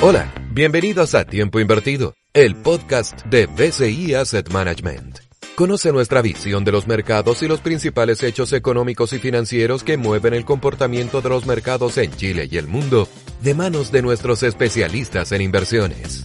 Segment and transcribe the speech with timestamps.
[0.00, 5.18] Hola, bienvenidos a Tiempo Invertido, el podcast de BCI Asset Management.
[5.56, 10.32] Conoce nuestra visión de los mercados y los principales hechos económicos y financieros que mueven
[10.32, 13.08] el comportamiento de los mercados en Chile y el mundo,
[13.42, 16.24] de manos de nuestros especialistas en inversiones.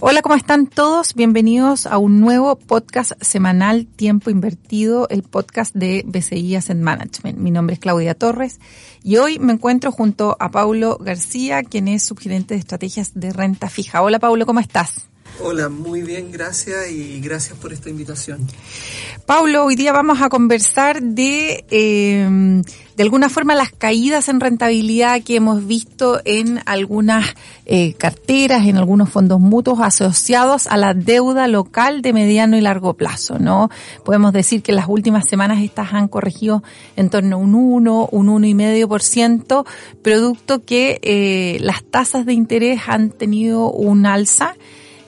[0.00, 1.14] Hola, ¿cómo están todos?
[1.14, 7.36] Bienvenidos a un nuevo podcast semanal Tiempo Invertido, el podcast de BCI Asset Management.
[7.36, 8.60] Mi nombre es Claudia Torres
[9.02, 13.68] y hoy me encuentro junto a Paulo García, quien es subgerente de estrategias de renta
[13.68, 14.00] fija.
[14.00, 15.08] Hola, Paulo, ¿cómo estás?
[15.40, 18.44] Hola, muy bien, gracias y gracias por esta invitación.
[19.24, 22.62] Paulo, hoy día vamos a conversar de, eh,
[22.96, 28.78] de alguna forma, las caídas en rentabilidad que hemos visto en algunas eh, carteras, en
[28.78, 33.70] algunos fondos mutuos asociados a la deuda local de mediano y largo plazo, ¿no?
[34.04, 36.64] Podemos decir que en las últimas semanas estas han corregido
[36.96, 39.64] en torno a un 1, un 1,5%,
[40.02, 44.56] producto que eh, las tasas de interés han tenido un alza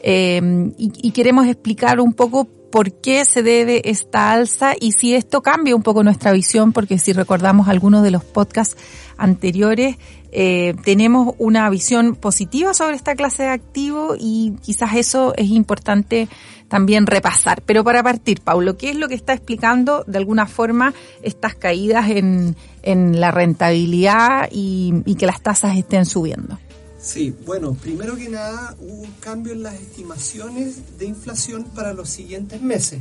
[0.02, 5.14] eh, y, y, queremos explicar un poco por qué se debe esta alza y si
[5.14, 8.76] esto cambia un poco nuestra visión, porque si recordamos algunos de los podcasts
[9.16, 9.96] anteriores,
[10.32, 16.28] eh, tenemos una visión positiva sobre esta clase de activo y quizás eso es importante
[16.68, 17.62] también repasar.
[17.66, 22.08] Pero para partir, Paulo, ¿qué es lo que está explicando de alguna forma estas caídas
[22.10, 26.58] en, la rentabilidad y que las tasas estén subiendo?
[27.00, 32.10] Sí, bueno, primero que nada hubo un cambio en las estimaciones de inflación para los
[32.10, 33.00] siguientes meses.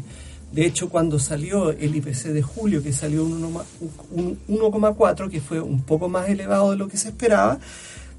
[0.53, 3.53] De hecho, cuando salió el IPC de julio, que salió un
[4.47, 7.59] 1,4, que fue un poco más elevado de lo que se esperaba,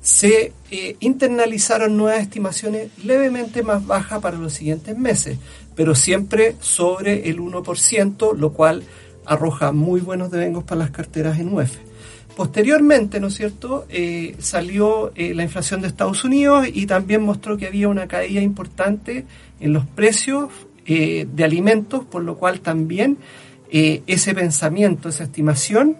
[0.02, 5.38] se eh, internalizaron nuevas estimaciones levemente más bajas para los siguientes meses,
[5.74, 8.84] pero siempre sobre el 1%, lo cual
[9.26, 11.76] arroja muy buenos devengos para las carteras en UEF.
[12.36, 17.56] Posteriormente, ¿no es cierto?, eh, salió eh, la inflación de Estados Unidos y también mostró
[17.56, 19.26] que había una caída importante
[19.58, 20.48] en los precios
[20.86, 23.18] eh, de alimentos, por lo cual también
[23.72, 25.96] ese pensamiento, esa estimación,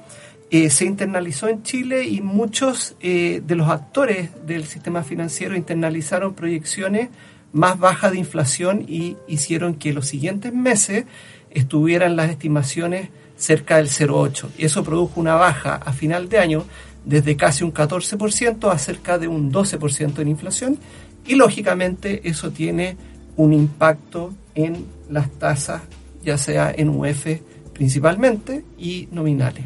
[0.51, 7.11] se internalizó en Chile y muchos de los actores del sistema financiero internalizaron proyecciones
[7.53, 11.05] más bajas de inflación y hicieron que los siguientes meses
[11.51, 14.49] estuvieran las estimaciones cerca del 0,8.
[14.59, 16.65] Y eso produjo una baja a final de año
[17.05, 20.79] desde casi un 14% a cerca de un 12% en inflación.
[21.27, 22.97] Y lógicamente eso tiene
[23.37, 25.83] un impacto en las tasas,
[26.23, 27.27] ya sea en UF
[27.73, 29.65] principalmente y nominales.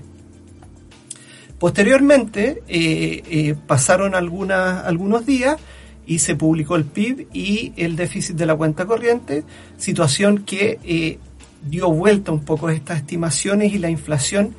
[1.59, 5.57] Posteriormente eh, eh, pasaron algunos días
[6.07, 9.45] y se publicó el PIB y el déficit de la cuenta corriente,
[9.79, 11.19] situación que eh,
[11.65, 14.55] dio vuelta un poco estas estimaciones y la inflación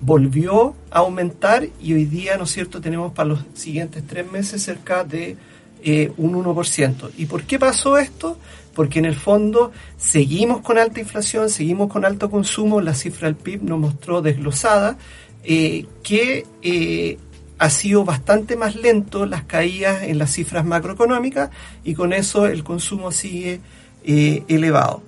[0.00, 4.62] volvió a aumentar y hoy día, ¿no es cierto?, tenemos para los siguientes tres meses
[4.62, 5.36] cerca de
[5.82, 7.10] eh, un 1%.
[7.18, 8.38] ¿Y por qué pasó esto?
[8.74, 13.36] Porque en el fondo seguimos con alta inflación, seguimos con alto consumo, la cifra del
[13.36, 14.96] PIB nos mostró desglosada
[15.42, 17.18] eh, que eh,
[17.58, 21.50] ha sido bastante más lento las caídas en las cifras macroeconómicas
[21.84, 23.60] y con eso el consumo sigue
[24.02, 25.02] eh, elevado.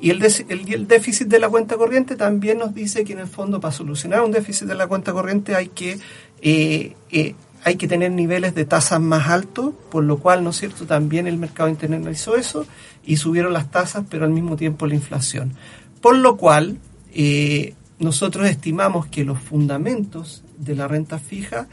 [0.00, 0.18] Y el,
[0.86, 4.30] déficit de la cuenta corriente también nos dice que en el fondo para solucionar un
[4.30, 5.98] déficit de la cuenta corriente hay que,
[6.40, 10.56] eh, eh, hay que tener niveles de tasas más altos, por lo cual, ¿no es
[10.58, 12.64] cierto?, también el mercado internalizó eso
[13.04, 15.54] y subieron las tasas, pero al mismo tiempo la inflación.
[16.00, 16.78] Por lo cual,
[17.12, 21.66] eh, nosotros estimamos que los fundamentos de la renta fija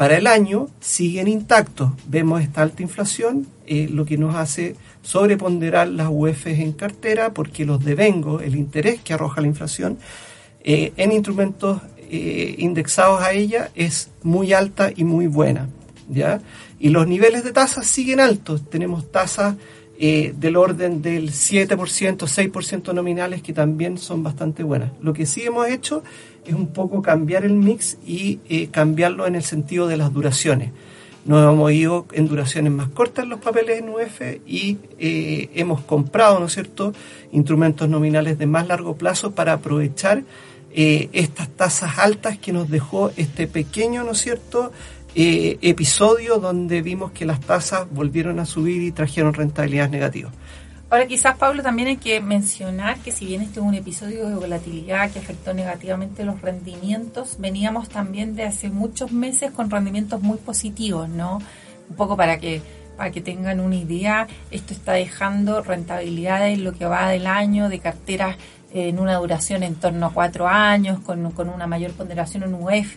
[0.00, 1.90] para el año siguen intactos.
[2.06, 7.66] Vemos esta alta inflación, eh, lo que nos hace sobreponderar las UEFs en cartera, porque
[7.66, 9.98] los devengos, el interés que arroja la inflación,
[10.64, 15.68] eh, en instrumentos eh, indexados a ella es muy alta y muy buena.
[16.08, 16.40] ¿ya?
[16.78, 18.70] Y los niveles de tasas siguen altos.
[18.70, 19.56] Tenemos tasas
[20.02, 24.92] eh, del orden del 7%, 6% nominales que también son bastante buenas.
[25.02, 26.02] Lo que sí hemos hecho
[26.46, 30.70] es un poco cambiar el mix y eh, cambiarlo en el sentido de las duraciones.
[31.26, 36.40] Nos hemos ido en duraciones más cortas los papeles en UF y eh, hemos comprado,
[36.40, 36.94] ¿no es cierto?,
[37.30, 40.22] instrumentos nominales de más largo plazo para aprovechar
[40.72, 44.70] estas tasas altas que nos dejó este pequeño, ¿no es cierto?,
[45.14, 50.32] eh, episodio donde vimos que las tasas volvieron a subir y trajeron rentabilidades negativas.
[50.90, 54.34] Ahora quizás, Pablo, también hay que mencionar que si bien este es un episodio de
[54.34, 60.38] volatilidad que afectó negativamente los rendimientos, veníamos también de hace muchos meses con rendimientos muy
[60.38, 61.40] positivos, ¿no?
[61.88, 62.60] Un poco para que
[62.96, 67.70] para que tengan una idea, esto está dejando rentabilidades en lo que va del año
[67.70, 68.36] de carteras
[68.72, 72.96] en una duración en torno a cuatro años, con, una mayor ponderación en UF,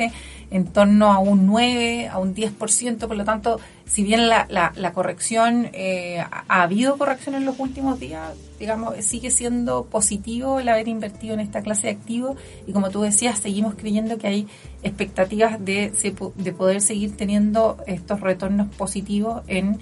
[0.51, 3.07] en torno a un 9, a un 10%.
[3.07, 7.99] Por lo tanto, si bien la, la, corrección, eh, ha habido corrección en los últimos
[7.99, 12.37] días, digamos, sigue siendo positivo el haber invertido en esta clase de activos.
[12.67, 14.47] Y como tú decías, seguimos creyendo que hay
[14.83, 15.91] expectativas de,
[16.35, 19.79] de poder seguir teniendo estos retornos positivos en,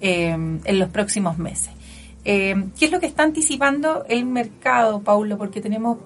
[0.00, 1.70] eh, en los próximos meses.
[2.24, 5.38] Eh, ¿Qué es lo que está anticipando el mercado, Paulo?
[5.38, 5.98] Porque tenemos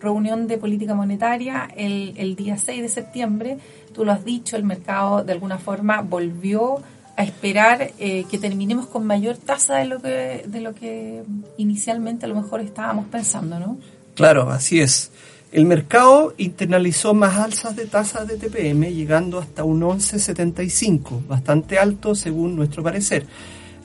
[0.00, 3.58] reunión de política monetaria el, día 6 de septiembre.
[3.92, 6.80] Tú lo has dicho, el mercado de alguna forma volvió
[7.16, 11.22] a esperar eh, que terminemos con mayor tasa de lo que de lo que
[11.58, 13.78] inicialmente a lo mejor estábamos pensando, ¿no?
[14.14, 15.10] Claro, así es.
[15.52, 22.16] El mercado internalizó más alzas de tasas de TPM, llegando hasta un 11,75, bastante alto
[22.16, 23.24] según nuestro parecer.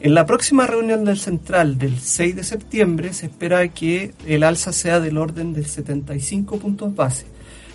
[0.01, 4.71] En la próxima reunión del Central del 6 de septiembre se espera que el alza
[4.71, 7.25] sea del orden de 75 puntos base.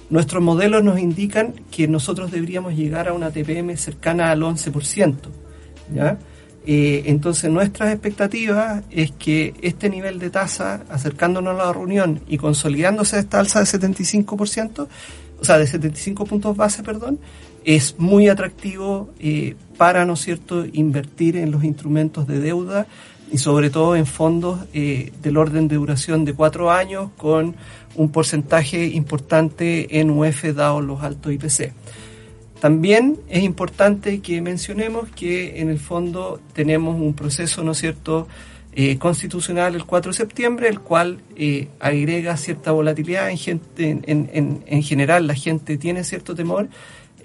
[0.09, 5.15] Nuestros modelos nos indican que nosotros deberíamos llegar a una TPM cercana al 11%.
[5.95, 6.19] ¿ya?
[6.67, 12.39] Eh, entonces nuestras expectativas es que este nivel de tasa, acercándonos a la reunión y
[12.39, 14.89] consolidándose esta alza de 75%,
[15.41, 17.19] o sea, de 75 puntos base, perdón,
[17.65, 22.87] es muy atractivo eh, para, ¿no cierto?, invertir en los instrumentos de deuda
[23.33, 27.57] y sobre todo en fondos eh, del orden de duración de cuatro años con
[27.97, 31.73] un porcentaje importante en UF dado los altos IPC.
[32.61, 38.29] También es importante que mencionemos que en el fondo tenemos un proceso, ¿no cierto?,
[38.77, 41.21] eh, constitucional el 4 de septiembre, el cual
[41.79, 46.69] agrega cierta volatilidad en, gente, en, en, en, general la gente tiene cierto temor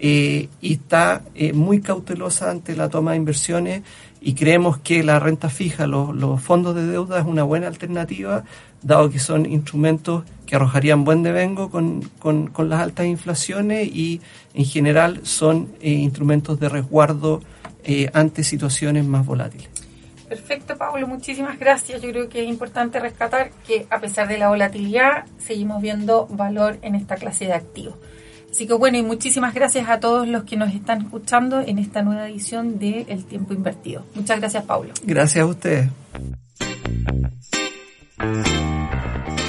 [0.02, 3.84] eh, y está eh, muy cautelosa ante la toma de inversiones
[4.22, 8.46] y creemos que la renta fija, los, fondos de deuda es una buena alternativa,
[8.82, 14.22] dado que son instrumentos que arrojarían buen devengo con, con, con las altas inflaciones y
[14.54, 17.42] en general son eh, instrumentos de resguardo
[18.14, 19.68] ante situaciones más volátiles.
[20.28, 22.04] Perfecto, Pablo, muchísimas gracias.
[22.04, 26.78] Yo creo que es importante rescatar que a pesar de la volatilidad, seguimos viendo valor
[26.84, 27.96] en esta clase de activos.
[28.52, 32.02] Así que bueno, y muchísimas gracias a todos los que nos están escuchando en esta
[32.02, 34.06] nueva edición de El Tiempo Invertido.
[34.16, 34.94] Muchas gracias, Pablo.
[35.04, 35.90] Gracias a ustedes.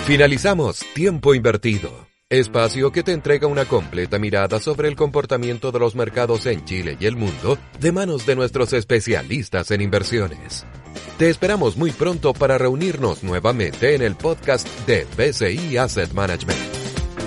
[0.06, 1.90] Finalizamos Tiempo Invertido,
[2.28, 6.96] espacio que te entrega una completa mirada sobre el comportamiento de los mercados en Chile
[6.98, 10.66] y el mundo de manos de nuestros especialistas en inversiones.
[11.18, 16.69] Te esperamos muy pronto para reunirnos nuevamente en el podcast de BCI Asset Management.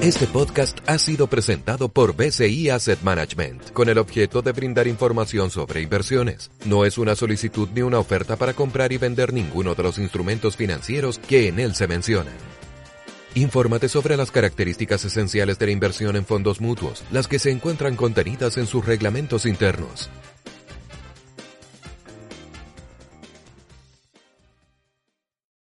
[0.01, 5.49] Este podcast ha sido presentado por BCI Asset Management con el objeto de brindar información
[5.49, 6.51] sobre inversiones.
[6.65, 10.57] No es una solicitud ni una oferta para comprar y vender ninguno de los instrumentos
[10.57, 12.33] financieros que en él se mencionan.
[13.35, 17.95] Infórmate sobre las características esenciales de la inversión en fondos mutuos, las que se encuentran
[17.95, 20.09] contenidas en sus reglamentos internos.